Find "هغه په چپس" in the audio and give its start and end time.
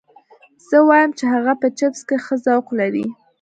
1.33-2.01